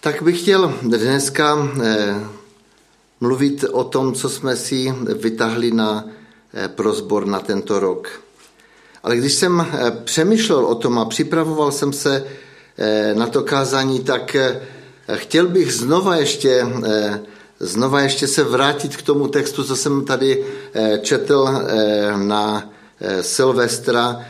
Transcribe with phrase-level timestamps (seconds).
[0.00, 2.20] Tak bych chtěl dneska eh,
[3.20, 6.04] mluvit o tom, co jsme si vytahli na
[6.54, 8.08] eh, prozbor na tento rok.
[9.02, 12.24] Ale když jsem eh, přemýšlel o tom a připravoval jsem se
[13.14, 14.36] na to kázání, tak
[15.14, 16.66] chtěl bych znova ještě,
[17.60, 20.44] znova ještě se vrátit k tomu textu, co jsem tady
[21.02, 21.48] četl
[22.16, 22.70] na
[23.20, 24.20] Silvestra,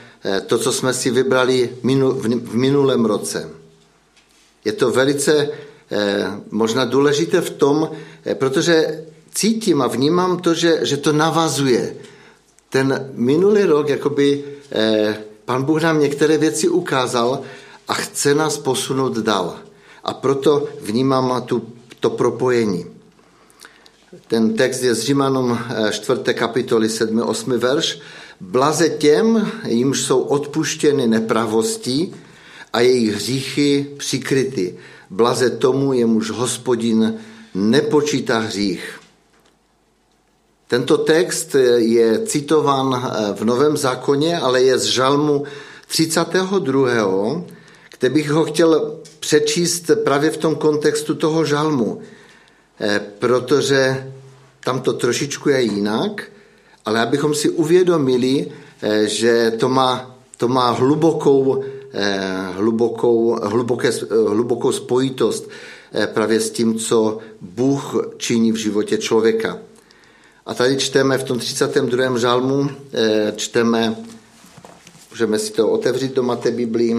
[0.46, 1.70] to, co jsme si vybrali
[2.42, 3.57] v minulém roce.
[4.68, 7.88] Je to velice eh, možná důležité v tom,
[8.24, 9.04] eh, protože
[9.34, 11.96] cítím a vnímám to, že, že to navazuje.
[12.68, 17.40] Ten minulý rok, jakoby eh, pan Bůh nám některé věci ukázal
[17.88, 19.56] a chce nás posunout dál.
[20.04, 22.84] A proto vnímám tu, to propojení.
[24.28, 25.58] Ten text je z Římanům
[25.90, 26.20] 4.
[26.34, 27.20] kapitoly 7.
[27.20, 27.52] 8.
[27.52, 28.00] verš.
[28.40, 32.12] Blaze těm, jimž jsou odpuštěny nepravosti,
[32.72, 34.74] a jejich hříchy přikryty.
[35.10, 37.14] Blaze tomu, jemuž hospodin
[37.54, 39.00] nepočítá hřích.
[40.68, 45.44] Tento text je citován v Novém zákoně, ale je z žalmu
[45.86, 47.42] 32.,
[47.98, 52.00] kde bych ho chtěl přečíst právě v tom kontextu toho žalmu,
[52.80, 54.12] eh, protože
[54.60, 56.22] tam to trošičku je jinak,
[56.84, 58.46] ale abychom si uvědomili,
[58.82, 61.77] eh, že to má, to má hlubokou Eh,
[62.52, 63.90] hlubokou, hluboké,
[64.28, 65.48] hlubokou spojitost
[65.92, 69.58] eh, právě s tím, co Bůh činí v životě člověka.
[70.46, 72.18] A tady čteme v tom 32.
[72.18, 73.96] žalmu, eh, čteme,
[75.10, 76.96] můžeme si to otevřít do Mate Biblii,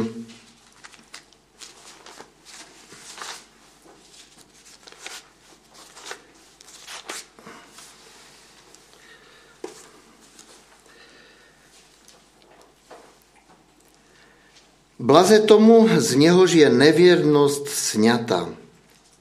[14.99, 18.49] Blaze tomu, z něhož je nevěrnost sňata,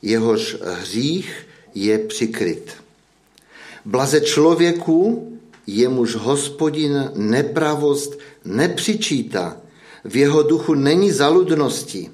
[0.03, 2.73] jehož hřích je přikryt.
[3.85, 5.29] Blaze člověku,
[5.67, 9.57] jemuž hospodin nepravost nepřičítá,
[10.05, 12.11] v jeho duchu není zaludnosti.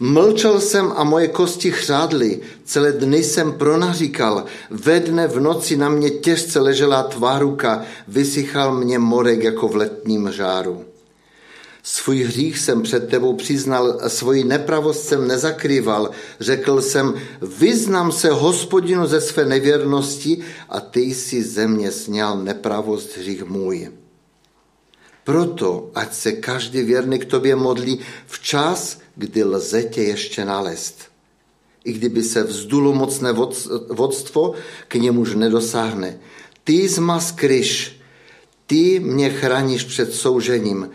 [0.00, 5.88] Mlčel jsem a moje kosti chřádly, celé dny jsem pronaříkal, ve dne v noci na
[5.88, 10.84] mě těžce ležela tvá ruka, vysychal mě morek jako v letním žáru.
[11.82, 16.10] Svůj hřích jsem před tebou přiznal, svoji nepravost jsem nezakrýval.
[16.40, 23.16] Řekl jsem, vyznám se hospodinu ze své nevěrnosti a ty jsi ze mě sněl nepravost
[23.16, 23.90] hřích můj.
[25.24, 30.94] Proto, ať se každý věrný k tobě modlí včas, kdy lze tě ještě nalézt.
[31.84, 33.32] I kdyby se vzdulo mocné
[33.88, 34.54] vodstvo,
[34.88, 36.18] k němuž nedosáhne.
[36.64, 38.00] Ty zmas kryš,
[38.66, 40.90] ty mě chráníš před soužením,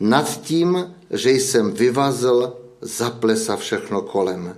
[0.00, 4.56] nad tím, že jsem vyvazl zaplesa všechno kolem.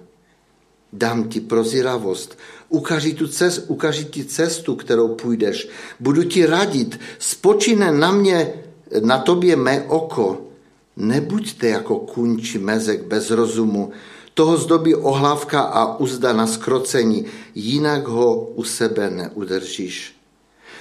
[0.93, 2.39] Dám ti prozíravost,
[2.69, 5.69] ukáži, tu cest, ukáži ti cestu, kterou půjdeš.
[6.01, 8.53] Budu ti radit, spočine na mě,
[9.01, 10.49] na tobě mé oko.
[10.97, 13.93] Nebuďte jako kunči mezek bez rozumu,
[14.35, 20.15] toho zdobí ohlávka a uzda na skrocení, jinak ho u sebe neudržíš.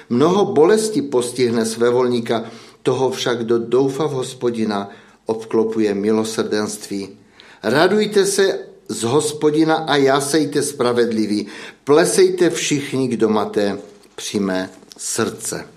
[0.10, 2.48] Mnoho bolesti postihne svévolníka,
[2.88, 4.90] toho však, kdo doufá v hospodina,
[5.26, 7.20] obklopuje milosrdenství.
[7.64, 11.48] Radujte se z hospodina a jásejte spravedliví.
[11.84, 13.78] Plesejte všichni, kdo máte
[14.16, 15.68] přímé srdce.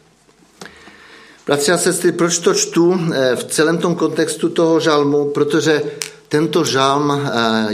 [1.46, 5.34] Bratři a sestry, proč to čtu eh, v celém tom kontextu toho žalmu?
[5.34, 5.82] Protože
[6.28, 7.20] tento žalm eh,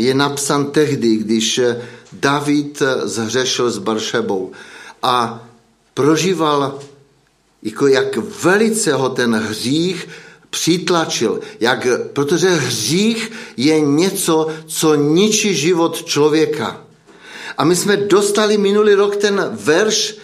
[0.01, 1.83] je napsan tehdy, když eh,
[2.13, 4.53] David zhřešil s Baršebou
[5.03, 5.45] a
[5.95, 6.81] prožíval
[7.67, 10.09] jako jak velice ho ten hřích
[10.51, 16.81] přitlačil, jak, protože hřích je něco, co ničí život člověka.
[17.59, 20.17] A my jsme dostali minulý rok ten verš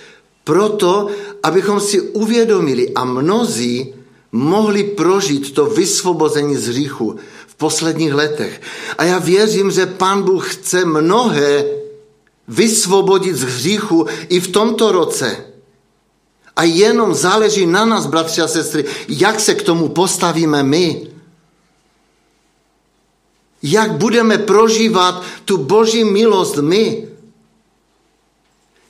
[0.44, 1.08] proto,
[1.42, 3.94] abychom si uvědomili a mnozí
[4.32, 7.16] mohli prožít to vysvobození z hříchu
[7.46, 8.60] v posledních letech.
[8.98, 11.64] A já věřím, že Pán Bůh chce mnohé
[12.48, 15.51] vysvobodit z hříchu i v tomto roce.
[16.56, 21.08] A jenom záleží na nás, bratři a sestry, jak se k tomu postavíme my.
[23.62, 27.08] Jak budeme prožívat tu boží milost my.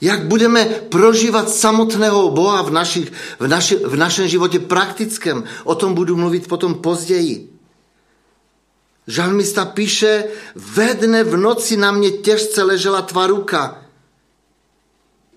[0.00, 5.44] Jak budeme prožívat samotného Boha v, našich, v, naši, v našem životě praktickém.
[5.64, 7.52] O tom budu mluvit potom později.
[9.06, 10.24] Žalmista píše,
[10.54, 13.82] ve dne v noci na mě těžce ležela tvá ruka.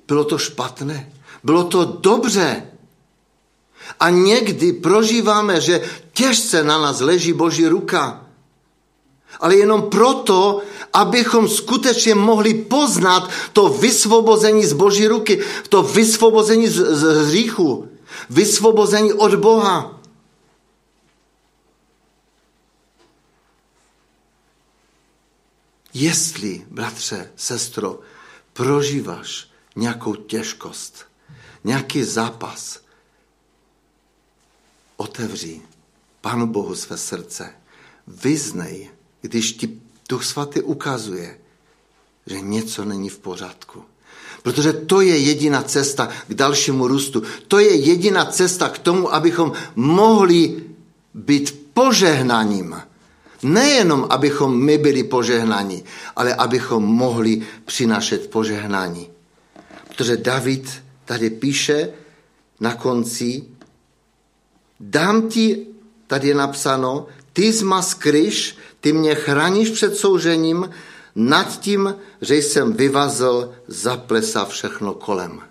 [0.08, 1.12] Bylo to špatné.
[1.46, 2.72] Bylo to dobře.
[4.00, 5.82] A někdy prožíváme, že
[6.14, 8.22] těžce na nás leží Boží ruka.
[9.40, 10.62] ale jenom proto,
[10.94, 17.90] abychom skutečně mohli poznat to vysvobození z Boží ruky, to vysvobození z, z hříchu,
[18.30, 20.00] vysvobození od Boha.
[25.94, 28.00] Jestli, bratře, sestro,
[28.54, 31.06] prožíváš nějakou těžkost,
[31.66, 32.80] nějaký zápas,
[34.98, 35.62] otevři
[36.22, 37.50] Pánu Bohu své srdce.
[38.08, 38.90] Vyznej,
[39.22, 41.38] když ti Duch Svatý ukazuje,
[42.26, 43.84] že něco není v pořádku.
[44.44, 47.24] Protože to je jediná cesta k dalšímu růstu.
[47.48, 50.64] To je jediná cesta k tomu, abychom mohli
[51.14, 52.82] být požehnaním.
[53.44, 55.84] Nejenom, abychom my byli požehnaní,
[56.16, 59.10] ale abychom mohli přinašet požehnání.
[59.88, 61.94] Protože David tady píše
[62.60, 63.44] na konci,
[64.80, 65.68] dám ti,
[66.08, 70.70] tady je napsáno, ty zmaskryš, ty mě chráníš před soužením,
[71.16, 75.42] nad tím, že jsem vyvazl, zaplesa všechno kolem.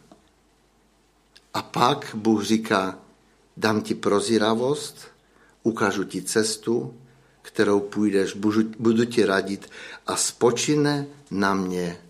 [1.54, 2.98] A pak Bůh říká,
[3.56, 4.96] dám ti prozíravost,
[5.62, 6.94] ukážu ti cestu,
[7.42, 8.34] kterou půjdeš,
[8.78, 9.70] budu ti radit
[10.06, 12.00] a spočine na mě,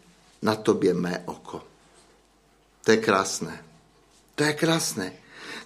[0.43, 1.63] na tobě mé oko.
[2.85, 3.65] To je krásné.
[4.35, 5.13] To je krásné.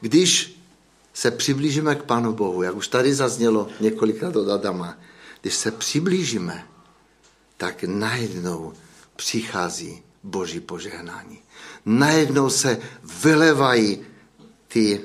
[0.00, 0.61] Když
[1.15, 4.99] se přiblížíme k Pánu Bohu, jak už tady zaznělo několikrát od Adama,
[5.41, 6.67] když se přiblížíme,
[7.56, 8.73] tak najednou
[9.17, 11.38] přichází Boží požehnání.
[11.87, 12.81] Najednou se
[13.23, 14.06] vylevají
[14.69, 15.00] ty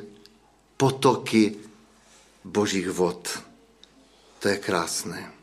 [0.77, 1.55] potoky
[2.43, 3.39] Božích vod.
[4.39, 5.33] To je krásné.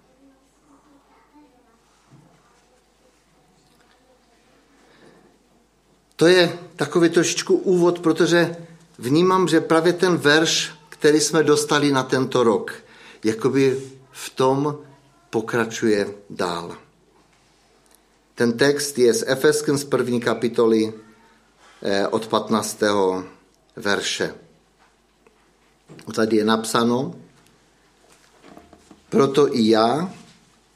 [6.20, 8.56] To je takový trošičku úvod, protože
[8.98, 12.74] vnímám, že právě ten verš, který jsme dostali na tento rok,
[13.24, 13.80] jakoby
[14.12, 14.78] v tom
[15.30, 16.76] pokračuje dál.
[18.34, 20.92] Ten text je z Efeským z první kapitoly
[21.82, 22.82] eh, od 15.
[23.76, 24.34] verše.
[26.14, 27.14] Tady je napsáno,
[29.08, 30.12] proto i já,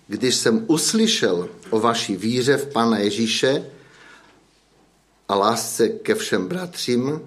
[0.08, 3.73] když jsem uslyšel o vaší víře v Pana Ježíše
[5.28, 7.20] a lásce ke všem bratřím,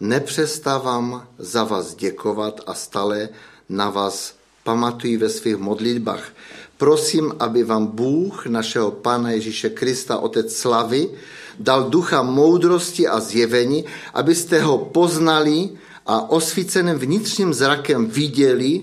[0.00, 3.28] nepřestávám za vás děkovat a stále
[3.68, 6.32] na vás pamatuji ve svých modlitbách.
[6.76, 11.10] Prosím, aby vám Bůh, našeho Pana Ježíše Krista, Otec slavy,
[11.58, 15.70] dal ducha moudrosti a zjevení, abyste ho poznali
[16.06, 18.82] a osvíceným vnitřním zrakem viděli,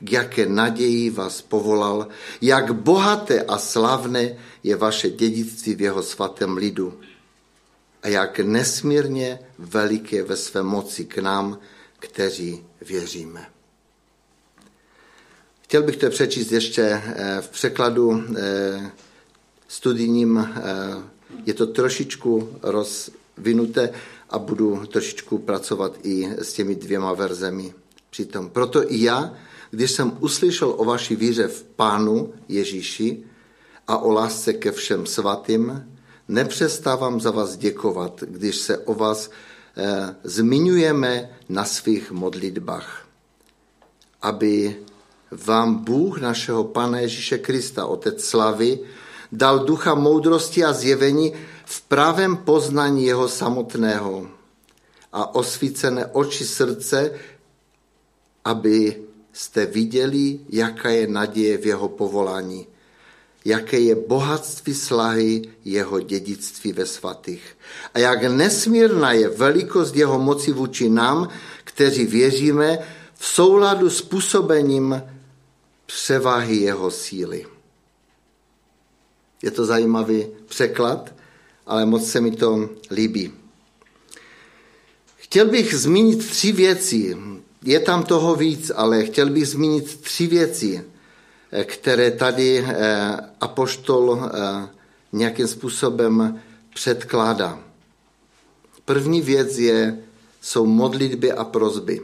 [0.00, 2.08] k jaké naději vás povolal,
[2.40, 6.94] jak bohaté a slavné je vaše dědictví v jeho svatém lidu
[8.04, 11.58] a jak nesmírně veliké ve své moci k nám,
[11.98, 13.46] kteří věříme.
[15.60, 18.90] Chtěl bych to přečíst ještě eh, v překladu eh,
[19.68, 20.38] studijním.
[20.38, 20.62] Eh,
[21.46, 23.90] je to trošičku rozvinuté
[24.30, 27.74] a budu trošičku pracovat i s těmi dvěma verzemi
[28.10, 28.50] přitom.
[28.50, 29.34] Proto i já,
[29.70, 33.22] když jsem uslyšel o vaší víře v Pánu Ježíši
[33.86, 35.93] a o lásce ke všem svatým,
[36.28, 39.30] nepřestávám za vás děkovat, když se o vás
[39.76, 43.06] eh, zmiňujeme na svých modlitbách,
[44.22, 44.76] aby
[45.30, 48.78] vám Bůh našeho Pana Ježíše Krista, Otec slavy,
[49.32, 51.32] dal ducha moudrosti a zjevení
[51.64, 54.26] v pravém poznání jeho samotného
[55.12, 57.10] a osvícené oči srdce,
[58.44, 62.66] aby jste viděli, jaká je naděje v jeho povolání,
[63.44, 67.56] jaké je bohatství slahy jeho dědictví ve svatých
[67.94, 71.28] a jak nesmírná je velikost jeho moci vůči nám,
[71.64, 72.78] kteří věříme
[73.14, 75.02] v souladu s působením
[75.86, 77.46] převahy jeho síly.
[79.42, 81.14] Je to zajímavý překlad,
[81.66, 83.32] ale moc se mi to líbí.
[85.16, 87.16] Chtěl bych zmínit tři věci.
[87.62, 90.84] Je tam toho víc, ale chtěl bych zmínit tři věci,
[91.64, 94.68] které tady eh, apoštol eh,
[95.12, 96.40] nějakým způsobem
[96.74, 97.58] předkládá.
[98.84, 99.98] První věc je,
[100.40, 102.00] jsou modlitby a prozby.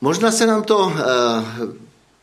[0.00, 1.02] Možná se nám to eh,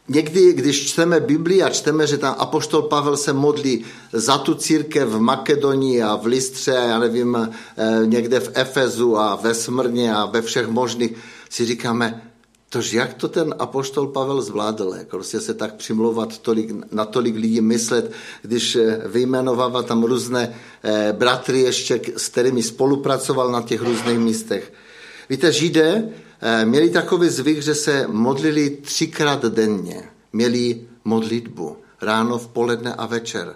[0.08, 5.10] někdy, když čteme Biblii a čteme, že tam apoštol Pavel se modlí za tu církev
[5.10, 7.56] v Makedonii a v Listře, já nevím,
[8.06, 11.12] někde v Efezu a ve Smrně a ve všech možných,
[11.50, 12.29] si říkáme,
[12.70, 17.36] tož jak to ten apoštol Pavel zvládl, jako prostě se tak přimlouvat tolik, na tolik
[17.36, 18.12] lidí myslet,
[18.42, 20.56] když eh, vyjmenovává tam různé
[21.12, 24.74] bratry ještě, s kterými spolupracoval na těch různých místech.
[25.30, 26.10] Víte, Židé
[26.42, 30.04] Eh, měli takový zvyk, že se modlili třikrát denně.
[30.34, 33.56] měli modlitbu ráno, v poledne a večer.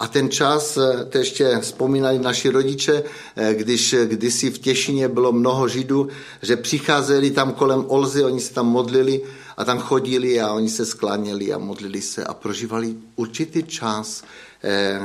[0.00, 3.02] A ten čas, eh, to ještě vzpomínali naši rodiče,
[3.36, 6.08] eh, když kdysi v Těšině bylo mnoho Židů,
[6.42, 9.22] že přicházeli tam kolem Olzy, oni se tam modlili
[9.56, 14.22] a tam chodili a oni se skláněli a modlili se a prožívali určitý čas
[14.62, 15.00] eh,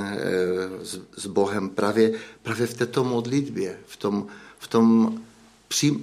[1.18, 2.12] s Bohem právě,
[2.44, 4.28] právě v této modlitbě, v, tom,
[4.60, 5.18] v, tom,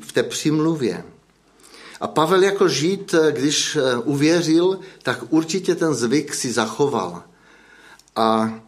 [0.00, 1.04] v té přímluvě.
[2.00, 7.22] A Pavel jako žít, když uvěřil, tak určitě ten zvyk si zachoval.
[8.16, 8.60] A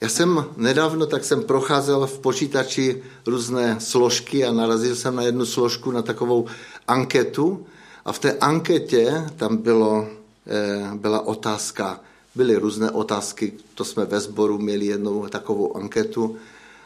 [0.00, 5.46] já jsem nedávno, tak jsem procházel v počítači různé složky a narazil jsem na jednu
[5.46, 6.46] složku, na takovou
[6.88, 7.66] anketu.
[8.04, 10.08] A v té anketě tam bylo,
[10.46, 12.00] eh, byla otázka,
[12.34, 16.36] byly různé otázky, to jsme ve sboru měli jednou takovou anketu.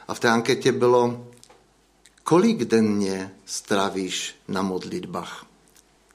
[0.09, 1.26] A v té anketě bylo,
[2.25, 5.47] kolik denně strávíš na modlitbách?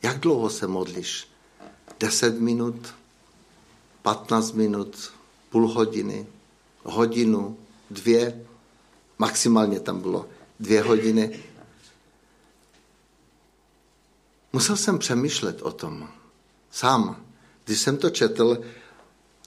[0.03, 1.27] Jak dlouho se modlíš?
[1.99, 2.93] 10 minut,
[4.01, 5.11] 15 minut,
[5.49, 6.25] půl hodiny,
[6.87, 7.57] hodinu,
[7.89, 8.45] dvě,
[9.17, 10.29] maximálně tam bylo
[10.59, 11.39] dvě hodiny.
[14.53, 16.09] Musel jsem přemýšlet o tom.
[16.71, 17.23] Sám.
[17.65, 18.61] Když jsem to četl,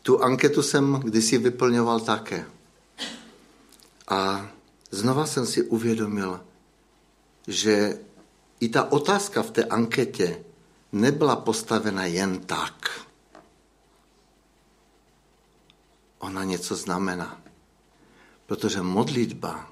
[0.02, 2.46] tu anketu jsem kdysi vyplňoval také.
[4.08, 4.50] A
[4.90, 6.40] znova jsem si uvědomil,
[7.46, 7.98] že
[8.60, 10.44] i ta otázka v té anketě
[10.92, 13.00] nebyla postavena jen tak.
[16.20, 17.40] Ona něco znamená.
[18.46, 19.68] Protože modlitba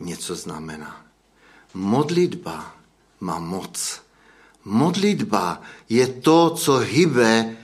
[0.00, 1.06] něco znamená.
[1.74, 2.76] Modlitba
[3.20, 4.02] má moc.
[4.64, 7.56] Modlitba je to, co hybe,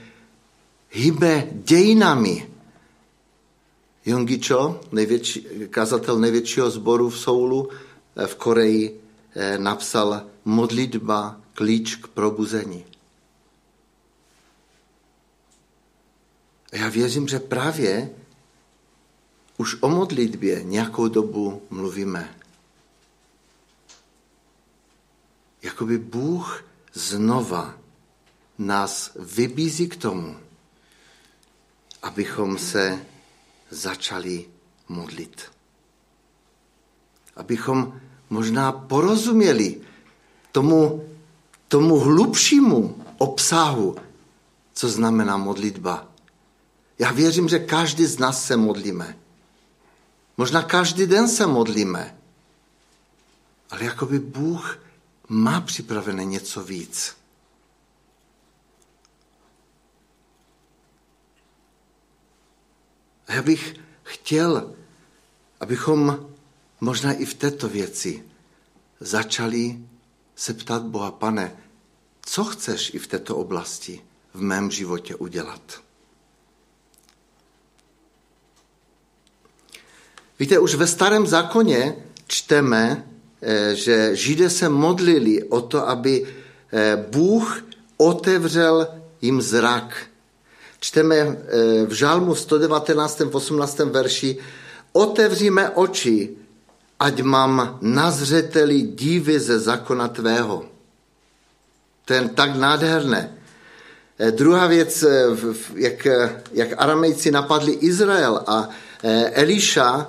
[0.89, 2.49] hybe dějinami.
[4.05, 7.69] Jongicho, největší, kazatel největšího sboru v Soulu
[8.15, 9.01] eh, v Koreji,
[9.35, 12.85] eh, napsal modlitba klíč k probuzení.
[16.73, 18.09] A já věřím, že právě
[19.57, 22.35] už o modlitbě nějakou dobu mluvíme.
[25.61, 27.77] Jakoby Bůh znova
[28.57, 30.37] nás vybízí k tomu,
[32.01, 33.05] abychom se
[33.69, 34.45] začali
[34.89, 35.41] modlit.
[37.35, 39.81] Abychom možná porozuměli
[40.51, 41.09] tomu,
[41.67, 43.95] tomu hlubšímu obsahu,
[44.73, 46.12] co znamená modlitba
[46.99, 49.17] já věřím, že každý z nás se modlíme.
[50.37, 52.17] Možná každý den se modlíme.
[53.69, 54.79] Ale jakoby Bůh
[55.29, 57.15] má připravené něco víc.
[63.27, 64.75] A já bych chtěl,
[65.59, 66.29] abychom
[66.81, 68.23] možná i v této věci
[68.99, 69.79] začali
[70.35, 71.57] se ptát Boha, pane,
[72.21, 74.01] co chceš i v této oblasti
[74.33, 75.81] v mém životě udělat?
[80.39, 81.95] Víte, už ve starém zákoně
[82.27, 83.05] čteme,
[83.41, 87.65] eh, že Židé se modlili o to, aby eh, Bůh
[87.97, 88.87] otevřel
[89.21, 89.97] jim zrak.
[90.79, 91.37] Čteme eh,
[91.85, 93.19] v žálmu 119.
[93.19, 93.79] v 18.
[93.79, 94.37] verši
[94.93, 96.29] Otevříme oči,
[96.99, 100.65] ať mám na zřeteli dívy ze zákona tvého.
[102.09, 103.33] Je tak nádherné.
[104.31, 105.05] Druhá věc,
[105.75, 106.07] jak,
[106.53, 108.69] jak aramejci napadli Izrael a
[109.33, 110.07] Eliša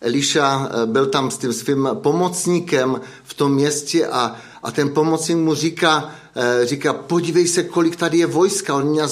[0.00, 5.38] Eliša eh, byl tam s tím svým pomocníkem v tom městě a, a ten pomocník
[5.38, 9.02] mu říká, eh, říká, podívej se, kolik tady je vojska, on mě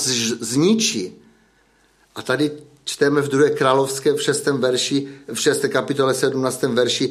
[0.41, 1.13] zničí.
[2.15, 2.51] A tady
[2.85, 6.63] čteme v druhé královské v šestém verši, v šesté kapitole 17.
[6.63, 7.11] verši.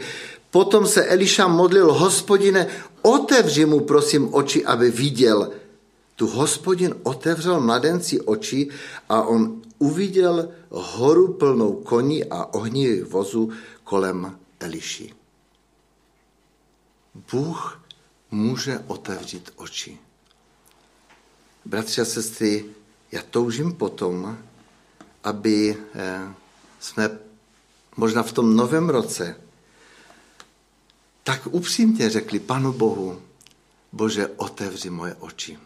[0.51, 2.67] Potom se Eliša modlil, hospodine,
[3.01, 5.49] otevři mu prosím oči, aby viděl.
[6.17, 8.69] Tu hospodin otevřel mladenci oči
[9.09, 13.51] a on uviděl horu plnou koní a ohnivých vozů
[13.83, 15.13] kolem Eliši.
[17.31, 17.81] Bůh
[18.31, 19.97] může otevřít oči.
[21.65, 22.65] Bratři a sestry,
[23.11, 24.37] já toužím potom,
[25.23, 26.33] aby eh,
[26.79, 27.19] jsme
[27.97, 29.35] možná v tom novém roce
[31.23, 33.21] tak upřímně řekli Panu Bohu,
[33.91, 35.59] Bože, otevři moje oči.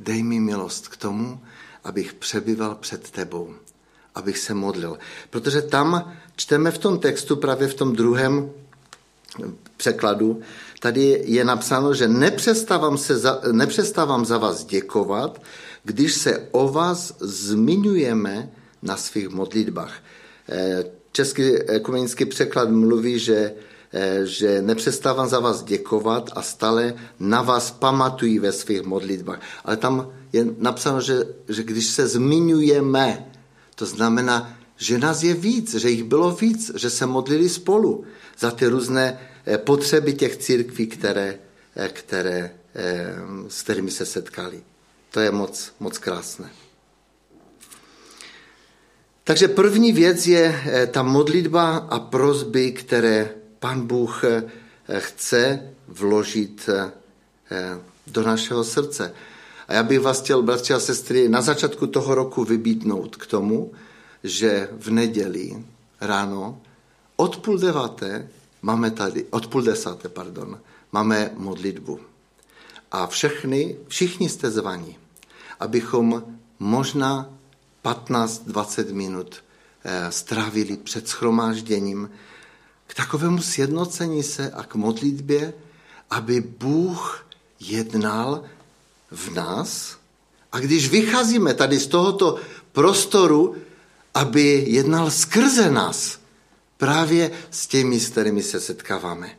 [0.00, 1.40] Dej mi milost k tomu,
[1.84, 3.54] abych přebyval před tebou,
[4.14, 4.98] abych se modlil.
[5.30, 8.50] Protože tam čteme v tom textu, právě v tom druhém
[9.76, 10.40] překladu,
[10.80, 15.42] tady je napsáno, že nepřestávám, se za, nepřestávám za vás děkovat,
[15.84, 18.50] když se o vás zmiňujeme
[18.82, 19.92] na svých modlitbách.
[20.48, 23.73] Eh, český ekumenický překlad mluví, že eh,
[24.24, 29.40] že nepřestávám za vás děkovat a stále na vás pamatují ve svých modlitbách.
[29.64, 33.26] Ale tam je napsáno, že, že když se zmiňujeme,
[33.74, 38.04] to znamená, že nás je víc, že jich bylo víc, že se modlili spolu
[38.38, 41.38] za ty různé eh, potřeby těch církví, které,
[41.76, 42.54] eh, které,
[43.48, 44.62] s kterými se setkali.
[45.10, 46.50] To je moc, moc krásné.
[49.24, 54.50] Takže první věc je eh, ta modlitba a prozby, které pan Bůh eh,
[55.00, 56.92] chce vložit eh,
[58.06, 59.14] do našeho srdce.
[59.68, 63.72] A já bych vás chtěl, bratři a sestry, na začátku toho roku vybídnout k tomu,
[64.24, 65.64] že v neděli
[66.00, 66.60] ráno
[67.16, 68.28] od půl deváté
[68.62, 70.60] máme tady, od půl desáté, pardon,
[70.92, 72.00] máme modlitbu.
[72.92, 74.96] A všechny, všichni jste zvaní,
[75.60, 76.24] abychom
[76.58, 77.32] možná
[77.84, 79.36] 15-20 minut
[79.84, 82.10] eh, strávili před schromážděním
[82.86, 85.52] k takovému sjednocení se a k modlitbě,
[86.10, 87.26] aby Bůh
[87.60, 88.44] jednal
[89.10, 89.98] v nás.
[90.52, 92.36] A když vycházíme tady z tohoto
[92.72, 93.56] prostoru,
[94.14, 96.18] aby jednal skrze nás,
[96.76, 99.30] právě s těmi, s kterými se setkáváme.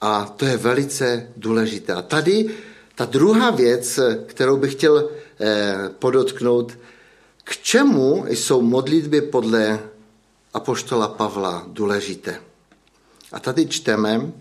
[0.00, 1.92] A to je velice důležité.
[1.92, 2.50] A tady
[2.94, 6.78] ta druhá věc, kterou bych chtěl eh, podotknout,
[7.44, 9.78] k čemu jsou modlitby podle
[10.56, 12.40] apoštola Pavla důležité?
[13.32, 14.32] A tady čteme,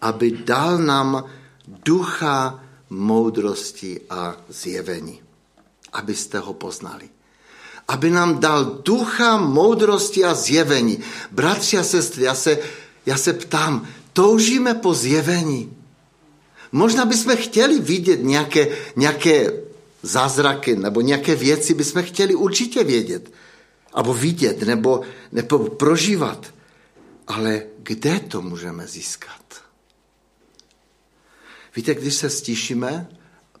[0.00, 1.24] aby dal nám
[1.84, 5.22] ducha moudrosti a zjevení,
[5.92, 7.08] abyste ho poznali.
[7.88, 11.00] Aby nám dal ducha moudrosti a zjevení.
[11.30, 12.58] Bratři a sestry, já se,
[13.06, 15.76] já se ptám, toužíme po zjevení.
[16.72, 19.52] Možná bychom chtěli vidět nějaké, nějaké
[20.02, 23.32] zázraky nebo nějaké věci bychom chtěli určitě vědět,
[23.96, 25.00] nebo vidět, nebo,
[25.32, 26.54] nebo prožívat.
[27.26, 29.62] Ale kde to můžeme získat?
[31.76, 33.08] Víte, když se stišíme,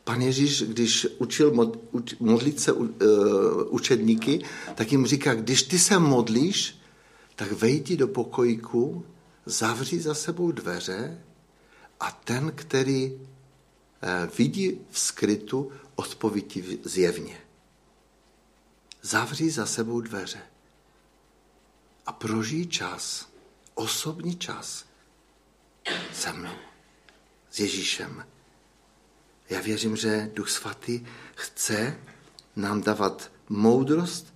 [0.04, 1.72] pan Ježíš, když učil
[2.20, 2.88] modlit se uh,
[3.68, 6.78] učedníky, tak jim říká, když ty se modlíš,
[7.36, 9.04] tak vejdi do pokojíku,
[9.46, 11.18] zavři za sebou dveře
[12.00, 13.18] a ten, který uh,
[14.38, 17.36] vidí v skrytu, odpovědi zjevně.
[19.02, 20.40] Zavří za sebou dveře
[22.06, 23.28] a prožij čas,
[23.74, 24.84] osobní čas
[26.12, 26.54] se mnou,
[27.50, 28.26] s Ježíšem.
[29.50, 31.98] Já věřím, že Duch Svatý chce
[32.56, 34.34] nám dávat moudrost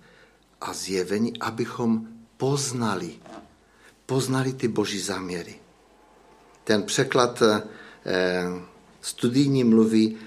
[0.61, 3.19] a zjevení, abychom poznali,
[4.05, 5.59] poznali ty boží záměry.
[6.63, 7.61] Ten překlad eh,
[9.01, 10.17] studijní mluví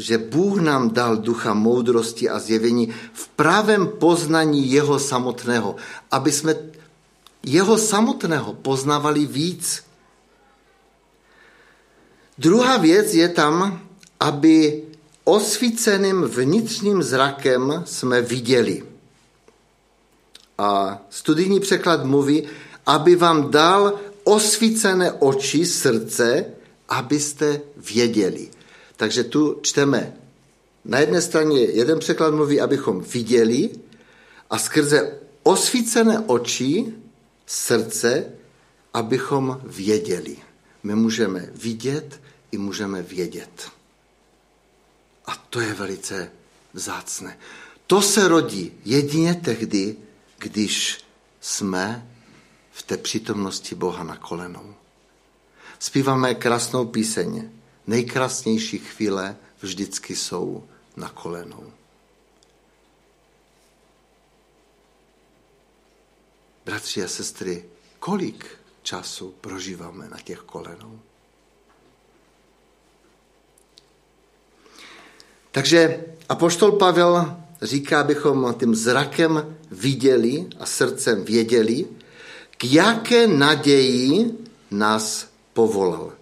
[0.00, 5.76] že Bůh nám dal ducha moudrosti a zjevení v právém poznání jeho samotného,
[6.10, 6.54] aby jsme
[7.42, 9.84] jeho samotného poznávali víc.
[12.38, 13.80] Druhá věc je tam,
[14.20, 14.82] aby
[15.24, 18.84] osvíceným vnitřním zrakem jsme viděli.
[20.58, 22.48] A studijní překlad mluví,
[22.86, 26.44] aby vám dal osvícené oči, srdce,
[26.88, 28.59] abyste věděli.
[29.00, 30.12] Takže tu čteme
[30.84, 33.70] na jedné straně jeden překlad mluví, abychom viděli
[34.50, 36.94] a skrze osvícené oči,
[37.46, 38.32] srdce,
[38.94, 40.36] abychom věděli.
[40.82, 42.20] My můžeme vidět
[42.52, 43.70] i můžeme vědět.
[45.26, 46.30] A to je velice
[46.72, 47.38] vzácné.
[47.86, 49.96] To se rodí jedině tehdy,
[50.38, 51.04] když
[51.40, 52.08] jsme
[52.72, 54.74] v té přítomnosti Boha na kolenou.
[55.78, 57.59] Zpíváme krásnou píseň
[57.90, 60.64] nejkrásnější chvíle vždycky jsou
[60.96, 61.72] na kolenou.
[66.64, 67.64] Bratři a sestry,
[67.98, 68.46] kolik
[68.82, 71.00] času prožíváme na těch kolenou?
[75.50, 81.86] Takže apoštol Pavel říká, abychom tím zrakem viděli a srdcem věděli,
[82.50, 84.38] k jaké naději
[84.70, 86.19] nás povolal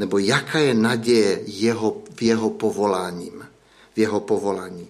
[0.00, 3.44] nebo jaká je naděje jeho, v jeho povoláním,
[3.94, 4.88] v jeho povolání.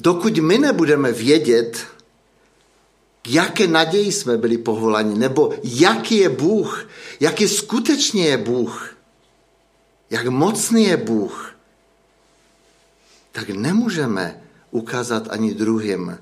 [0.00, 1.86] Dokud my nebudeme vědět,
[3.28, 6.88] jaké naději jsme byli povoláni, nebo jaký je Bůh,
[7.20, 8.96] jaký skutečně je Bůh,
[10.10, 11.52] jak mocný je Bůh,
[13.32, 16.18] tak nemůžeme ukázat ani druhým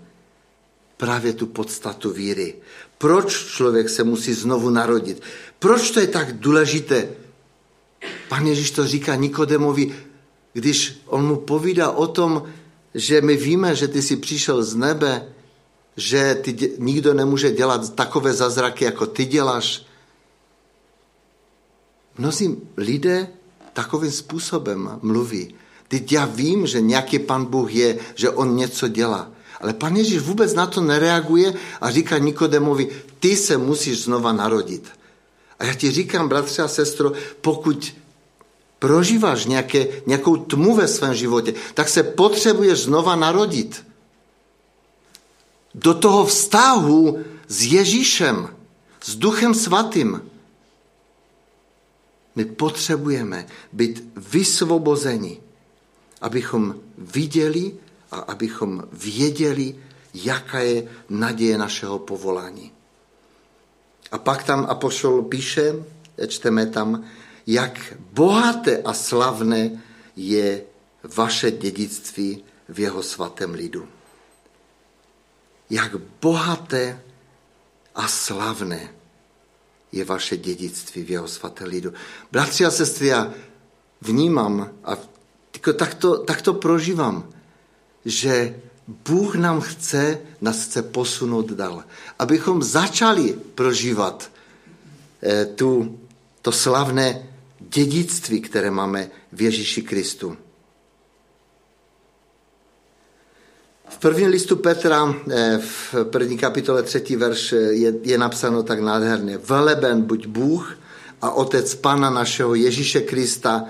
[0.96, 2.54] právě tu podstatu víry.
[2.98, 5.22] Proč člověk se musí znovu narodit?
[5.58, 7.08] Proč to je tak důležité?
[8.28, 9.94] Pan Ježíš to říká Nikodemovi,
[10.52, 12.42] když on mu povídá o tom,
[12.94, 15.34] že my víme, že ty jsi přišel z nebe
[15.96, 19.86] že ty, nikdo nemůže dělat takové zázraky, jako ty děláš.
[22.18, 23.28] Mnozí lidé
[23.72, 25.54] takovým způsobem mluví.
[25.88, 29.30] Teď já vím, že nějaký pan Bůh je, že on něco dělá.
[29.64, 32.88] Ale pan Ježíš vůbec na to nereaguje a říká Nikodemovi,
[33.20, 34.92] ty se musíš znova narodit.
[35.58, 37.94] A já ti říkám, bratře a sestro, pokud
[38.78, 43.86] prožíváš nějaké, nějakou tmu ve svém životě, tak se potřebuješ znova narodit.
[45.74, 48.48] Do toho vztahu s Ježíšem,
[49.00, 50.20] s Duchem Svatým.
[52.36, 55.40] My potřebujeme být vysvobozeni,
[56.20, 57.72] abychom viděli
[58.14, 59.74] a abychom věděli,
[60.14, 62.72] jaká je naděje našeho povolání.
[64.12, 65.74] A pak tam Apoštol píše,
[66.28, 67.04] čteme tam,
[67.46, 69.82] jak bohaté a slavné
[70.16, 70.62] je
[71.16, 73.88] vaše dědictví v jeho svatém lidu.
[75.70, 77.02] Jak bohaté
[77.94, 78.94] a slavné
[79.92, 81.92] je vaše dědictví v jeho svatém lidu.
[82.32, 83.34] Bratři a sestry, já
[84.00, 84.96] vnímám a
[85.76, 87.33] tak to, tak to prožívám,
[88.04, 88.54] že
[88.88, 91.84] Bůh nám chce, nás chce posunout dál.
[92.18, 94.30] Abychom začali prožívat
[95.22, 95.98] eh, tu,
[96.42, 97.28] to slavné
[97.60, 100.36] dědictví, které máme v Ježíši Kristu.
[103.88, 108.80] V prvním listu Petra, eh, v první kapitole třetí verš eh, je, je napsáno tak
[108.80, 109.38] nádherně.
[109.38, 110.78] Veleben buď Bůh
[111.22, 113.64] a Otec Pana našeho Ježíše Krista,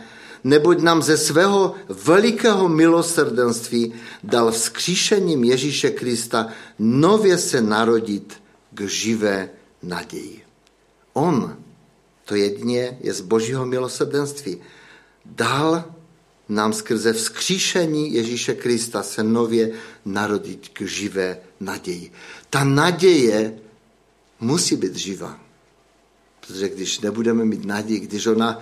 [0.44, 3.92] neboť nám ze svého velikého milosrdenství
[4.24, 8.35] dal vzkříšením Ježíše Krista nově se narodit
[8.74, 9.50] k živé
[9.83, 10.42] naději.
[11.12, 11.57] On,
[12.24, 14.61] to jedině je z božího milosrdenství,
[15.24, 15.85] dal
[16.48, 19.70] nám skrze vzkříšení Ježíše Krista se nově
[20.04, 22.12] narodit k živé naději.
[22.50, 23.59] Ta naděje
[24.40, 25.40] musí být živá.
[26.40, 28.61] Protože když nebudeme mít naději, když ona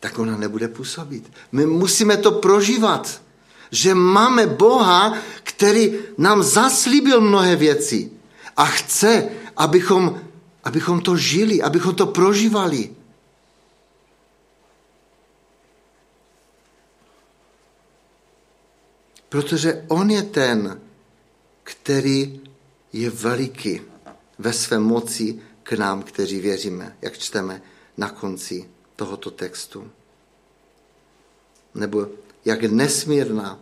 [0.00, 1.32] tak ona nebude působit.
[1.52, 3.22] My musíme to prožívat,
[3.70, 8.10] že máme Boha, který nám zaslíbil mnohé věci
[8.56, 10.20] a chce, abychom,
[10.64, 12.90] abychom to žili, abychom to prožívali.
[19.28, 20.80] Protože on je ten,
[21.62, 22.40] který
[22.92, 23.80] je veliký
[24.38, 27.62] ve své moci k nám, kteří věříme, jak čteme
[27.96, 29.90] na konci tohoto textu.
[31.74, 32.06] Nebo
[32.44, 33.58] jak nesmírná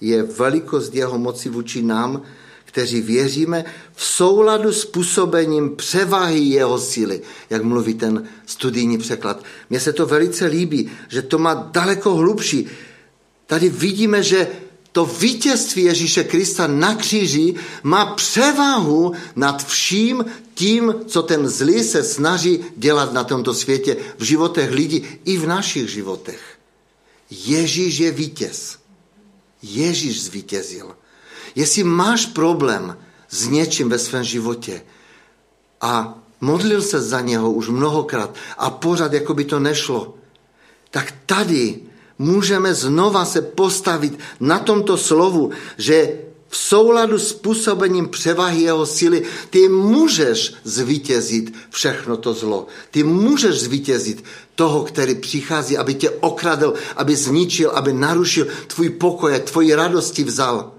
[0.00, 2.22] je velikost jeho moci vůči nám,
[2.64, 9.44] kteří věříme v souladu s působením převahy jeho síly, jak mluví ten studijní překlad.
[9.70, 12.66] Mně se to velice líbí, že to má daleko hlubší.
[13.46, 14.48] Tady vidíme, že
[14.92, 20.24] to vítězství Ježíše Krista na kříži má převahu nad vším
[20.54, 25.46] tím, co ten zlý se snaží dělat na tomto světě, v životech lidí i v
[25.46, 26.58] našich životech.
[27.30, 28.78] Ježíš je vítěz.
[29.62, 30.96] Ježíš zvítězil.
[31.54, 32.96] Jestli máš problém
[33.30, 34.82] s něčím ve svém životě
[35.80, 40.14] a modlil se za něho už mnohokrát a pořád jako by to nešlo,
[40.90, 41.80] tak tady
[42.22, 49.22] můžeme znova se postavit na tomto slovu, že v souladu s působením převahy jeho síly,
[49.50, 52.66] ty můžeš zvítězit všechno to zlo.
[52.90, 59.40] Ty můžeš zvítězit toho, který přichází, aby tě okradl, aby zničil, aby narušil tvůj pokoje,
[59.40, 60.72] tvoji radosti vzal.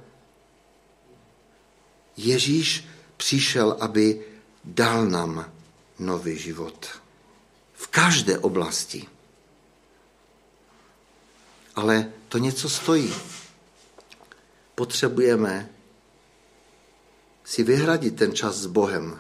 [2.18, 2.86] Ježíš
[3.18, 4.22] přišel, aby
[4.66, 5.46] dal nám
[6.00, 6.86] nový život.
[7.74, 9.13] V každé oblasti
[11.76, 13.14] ale to něco stojí.
[14.76, 15.70] Potřebujeme
[17.44, 19.20] si vyhradit ten čas s Bohem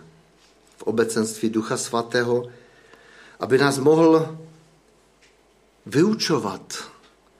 [0.77, 2.47] v obecenství Ducha Svatého,
[3.39, 4.37] aby nás mohl
[5.85, 6.91] vyučovat,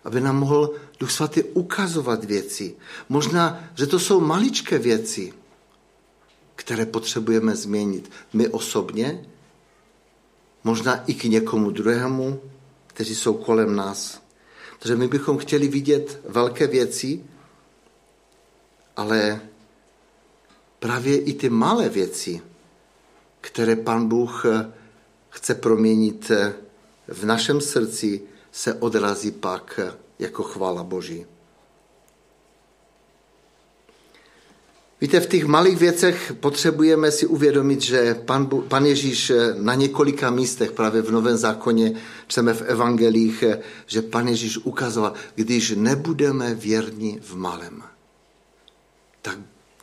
[0.04, 2.76] aby nám mohl Duch Svatý ukazovat věci.
[3.10, 5.34] Možná, že to jsou maličké věci,
[6.56, 8.12] které potřebujeme změnit.
[8.34, 9.26] My osobně,
[10.64, 12.42] možná i k někomu druhému,
[12.88, 14.23] kteří jsou kolem nás.
[14.84, 17.24] Protože my bychom chtěli vidět velké věci,
[18.96, 19.42] ale
[20.80, 22.42] právě i ty malé věci,
[23.42, 24.72] které Pan Bůh eh,
[25.30, 26.54] chce proměnit eh,
[27.08, 31.26] v našem srdci, se odrazí pak eh, jako chvála Boží.
[35.04, 40.72] Víte, v těch malých věcech potřebujeme si uvědomit, že pan, pan Ježíš na několika místech,
[40.72, 41.94] právě v Novém zákoně,
[42.28, 43.44] čteme v evangelích,
[43.86, 47.84] že pan Ježíš ukazoval, když nebudeme věrni v malém,
[49.22, 49.38] tak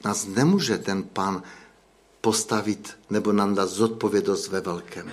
[0.05, 1.43] nás nemůže ten pán
[2.21, 5.11] postavit nebo nám dát zodpovědnost ve velkém.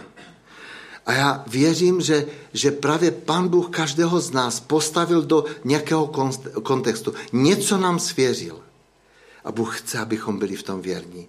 [1.06, 6.08] A já věřím, že, že právě Pán Bůh každého z nás postavil do nějakého
[6.64, 7.14] kontextu.
[7.34, 8.67] Něco nám svěřil.
[9.48, 11.28] A Bůh chce, abychom byli v tom věrní.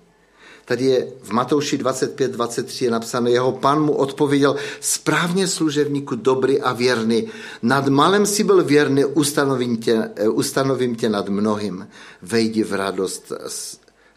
[0.65, 6.61] Tady je v Matouši 25, 23 je napsáno, jeho pán mu odpověděl, správně služebníku dobrý
[6.61, 7.29] a věrný,
[7.63, 11.89] nad malem si byl věrný, ustanovím tě, eh, ustanovím tě nad mnohým.
[12.23, 13.33] Vejdi v radost,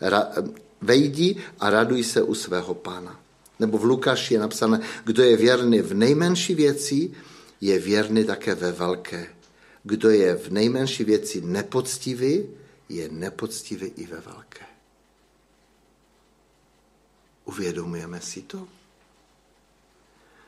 [0.02, 0.28] ra,
[0.82, 3.20] vejdi a raduj se u svého pána.
[3.60, 7.12] Nebo v Lukáši je napsáno, kdo je věrný v nejmenší věci,
[7.62, 9.28] je věrný také ve velké.
[9.84, 12.44] Kdo je v nejmenší věci nepoctivý,
[12.96, 14.66] je nepoctivý i ve velké.
[17.46, 18.68] Uvědomujeme si to?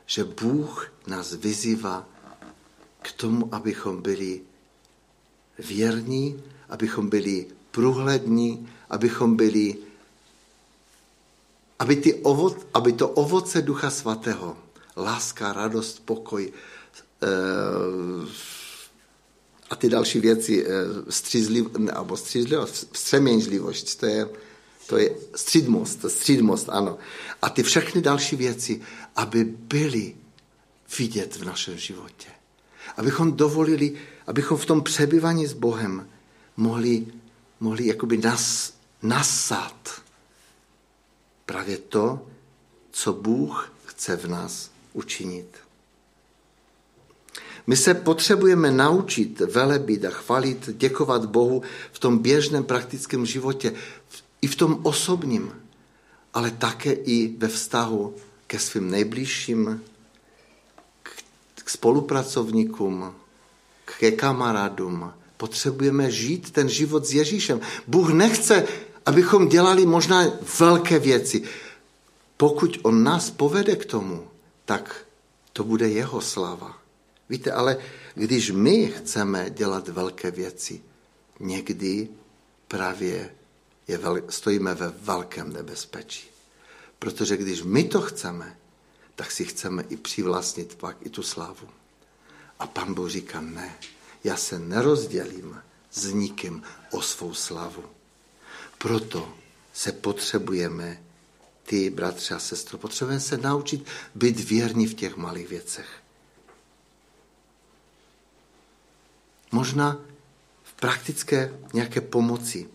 [0.06, 2.08] Že Bůh nás vyzývá
[3.02, 4.40] k tomu, abychom byli
[5.58, 9.76] věrní, abychom byli průhlední, abychom byli,
[11.78, 14.56] aby, ty ovoc, aby to ovoce Ducha Svatého,
[14.96, 16.52] láska, radost, pokoj
[17.22, 17.26] eh,
[19.70, 20.70] a ty další věci, eh,
[21.08, 24.28] střízliv, nebo střízlivost, vstřeměnžlivost, to je
[24.86, 26.98] to je střídmost, střídmost, ano.
[27.42, 28.80] A ty všechny další věci,
[29.16, 30.16] aby byly
[30.98, 32.28] vidět v našem životě.
[32.96, 33.94] Abychom dovolili,
[34.26, 36.08] abychom v tom přebyvání s Bohem
[36.56, 37.06] mohli,
[37.60, 40.02] mohli jakoby nas, nasat
[41.46, 42.26] právě to,
[42.90, 45.63] co Bůh chce v nás učinit.
[47.66, 53.72] My se potřebujeme naučit velebit a chvalit, děkovat Bohu v tom běžném praktickém životě,
[54.42, 55.52] i v tom osobním,
[56.34, 58.14] ale také i ve vztahu
[58.46, 59.82] ke svým nejbližším,
[61.54, 63.14] k spolupracovníkům,
[63.98, 65.12] ke kamarádům.
[65.36, 67.60] Potřebujeme žít ten život s Ježíšem.
[67.86, 68.66] Bůh nechce,
[69.06, 70.24] abychom dělali možná
[70.58, 71.42] velké věci.
[72.36, 74.26] Pokud on nás povede k tomu,
[74.64, 75.06] tak
[75.52, 76.83] to bude jeho sláva.
[77.28, 77.78] Víte, ale
[78.14, 80.82] když my chceme dělat velké věci,
[81.40, 82.08] někdy
[82.68, 83.34] právě
[83.88, 86.28] je vel, stojíme ve velkém nebezpečí.
[86.98, 88.58] Protože když my to chceme,
[89.14, 91.68] tak si chceme i přivlastnit pak i tu slávu.
[92.58, 93.78] A pan Bůh říká, ne,
[94.24, 97.84] já se nerozdělím s nikým o svou slavu.
[98.78, 99.34] Proto
[99.72, 101.02] se potřebujeme,
[101.62, 106.03] ty bratři a sestro, potřebujeme se naučit být věrní v těch malých věcech.
[109.54, 110.00] Možná
[110.62, 112.66] v praktické nějaké pomoci,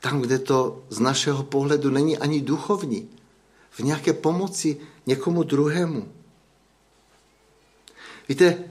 [0.00, 3.08] tam, kde to z našeho pohledu není ani duchovní,
[3.70, 6.12] v nějaké pomoci někomu druhému.
[8.28, 8.64] Víte,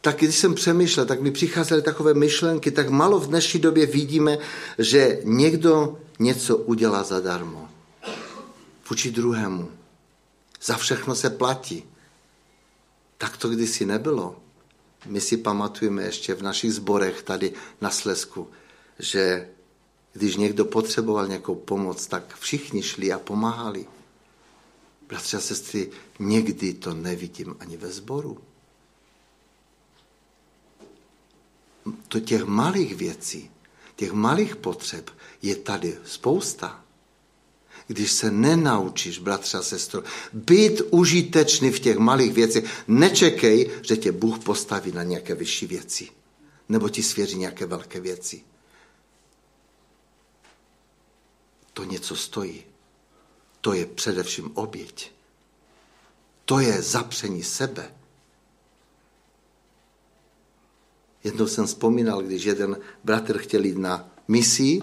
[0.00, 4.38] tak když jsem přemýšlel, tak mi přicházely takové myšlenky, tak malo v dnešní době vidíme,
[4.78, 7.68] že někdo něco udělá zadarmo.
[8.90, 9.70] Vůči druhému.
[10.62, 11.84] Za všechno se platí.
[13.18, 14.43] Tak to kdysi nebylo.
[15.06, 18.50] My si pamatujeme ještě v našich zborech tady na Slesku,
[18.98, 19.48] že
[20.12, 23.86] když někdo potřeboval nějakou pomoc, tak všichni šli a pomáhali.
[25.08, 28.38] Bratři a sestry, někdy to nevidím ani ve sboru.
[32.08, 33.50] To těch malých věcí,
[33.96, 35.10] těch malých potřeb
[35.42, 36.83] je tady spousta.
[37.86, 44.12] Když se nenaučíš, bratře a sestro, být užitečný v těch malých věcech, nečekej, že tě
[44.12, 46.08] Bůh postaví na nějaké vyšší věci.
[46.68, 48.42] Nebo ti svěří nějaké velké věci.
[51.74, 52.64] to něco stojí.
[53.60, 55.12] To je především oběť.
[56.44, 57.94] To je zapření sebe.
[61.24, 64.82] Jednou jsem vzpomínal, když jeden bratr chtěl jít na misi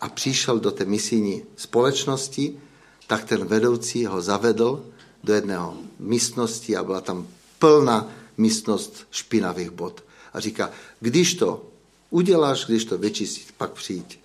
[0.00, 2.60] a přišel do té misijní společnosti,
[3.06, 4.86] tak ten vedoucí ho zavedl
[5.24, 7.26] do jedného místnosti a byla tam
[7.58, 10.04] plná místnost špinavých bod.
[10.32, 11.66] A říká, když to
[12.10, 14.20] uděláš, když to vyčistíš, pak přijď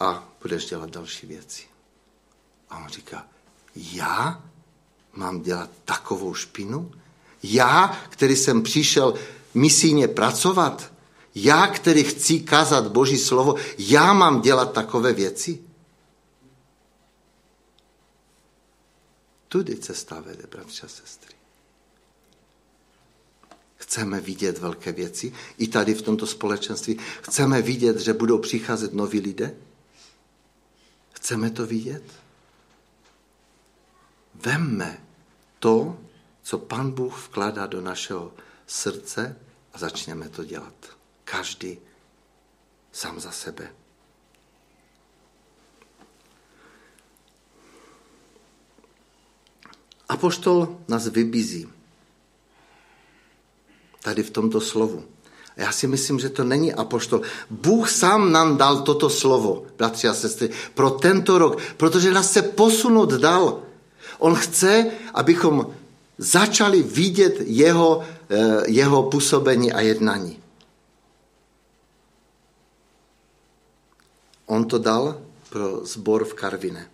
[0.00, 1.62] a budeš dělat další věci.
[2.70, 3.26] A on říká,
[3.76, 4.42] já
[5.14, 6.92] mám dělat takovou špinu?
[7.42, 9.14] Já, který jsem přišel
[9.54, 10.92] misijně pracovat?
[11.34, 15.62] Já, který chci kázat Boží slovo, já mám dělat takové věci?
[19.48, 21.34] Tudy cesta vede, bratři a sestry.
[23.76, 26.98] Chceme vidět velké věci i tady v tomto společenství.
[27.22, 29.54] Chceme vidět, že budou přicházet noví lidé.
[31.12, 32.02] Chceme to vidět?
[34.34, 35.04] Vemme
[35.58, 35.98] to,
[36.42, 38.32] co Pan Bůh vkládá do našeho
[38.66, 39.36] srdce
[39.72, 40.74] a začněme to dělat
[41.24, 41.78] každý
[42.92, 43.72] sám za sebe.
[50.08, 51.68] Apoštol nás vybízí
[54.02, 55.04] tady v tomto slovu.
[55.56, 57.22] A já si myslím, že to není apoštol.
[57.50, 62.42] Bůh sám nám dal toto slovo, bratři a sestry, pro tento rok, protože nás se
[62.42, 63.62] posunout dal.
[64.18, 65.66] On chce, abychom
[66.18, 70.43] začali vidět jeho, eh, jeho působení a jednání.
[74.46, 76.90] On to dal pro zbor v Karvine.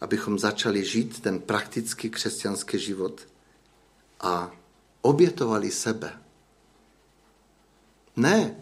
[0.00, 3.28] Abychom začali žít ten praktický křesťanský život
[4.20, 4.52] a
[5.02, 6.18] obětovali sebe.
[8.16, 8.56] Ne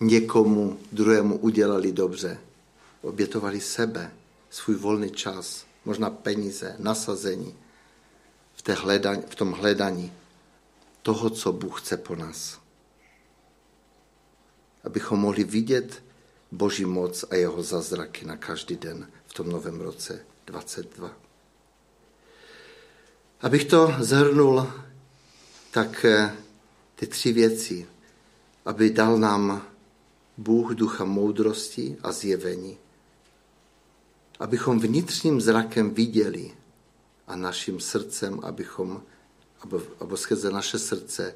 [0.00, 2.40] někomu druhému udělali dobře.
[3.02, 4.12] Obětovali sebe,
[4.50, 7.54] svůj volný čas, možná peníze, nasazení
[8.54, 10.12] v, té hledání, v tom hledání
[11.02, 12.60] toho, co Bůh chce po nás.
[14.84, 16.02] Abychom mohli vidět
[16.52, 21.16] Boží moc a jeho zázraky na každý den v tom novém roce 22.
[23.40, 24.72] Abych to zhrnul,
[25.70, 26.36] tak eh,
[26.94, 27.86] ty tři věci,
[28.64, 29.66] aby dal nám
[30.36, 32.78] Bůh ducha moudrosti a zjevení,
[34.38, 36.50] abychom vnitřním zrakem viděli
[37.26, 39.02] a naším srdcem, abychom,
[40.00, 41.34] aby skrze naše srdce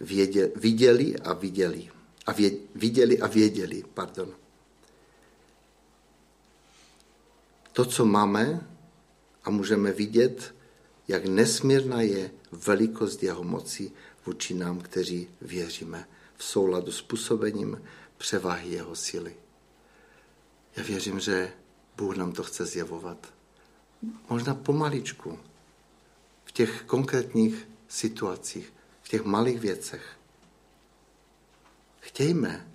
[0.00, 1.90] věděli, viděli a viděli.
[2.26, 4.34] A vě, viděli a věděli, pardon.
[7.72, 8.68] To, co máme
[9.44, 10.54] a můžeme vidět,
[11.08, 13.92] jak nesmírná je velikost jeho moci
[14.26, 17.82] vůči nám, kteří věříme v souladu s působením
[18.16, 19.36] převahy jeho síly.
[20.76, 21.52] Já věřím, že
[21.96, 23.34] Bůh nám to chce zjevovat.
[24.30, 25.38] Možná pomaličku,
[26.44, 30.18] v těch konkrétních situacích, v těch malých věcech.
[32.04, 32.68] Chtějme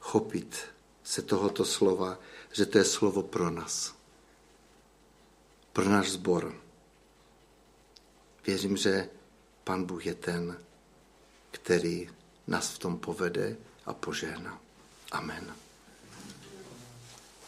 [0.00, 0.64] chopit
[1.04, 2.18] se tohoto slova,
[2.52, 3.94] že to je slovo pro nás.
[5.72, 6.56] Pro náš sbor.
[8.46, 9.08] Věřím, že
[9.64, 10.58] Pan Bůh je ten,
[11.50, 12.10] který
[12.46, 14.60] nás v tom povede a požehná.
[15.10, 15.54] Amen.